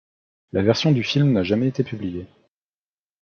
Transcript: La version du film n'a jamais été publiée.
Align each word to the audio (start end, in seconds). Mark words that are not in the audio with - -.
La 0.51 0.63
version 0.63 0.91
du 0.91 1.03
film 1.03 1.31
n'a 1.31 1.43
jamais 1.43 1.67
été 1.67 1.83
publiée. 1.83 2.25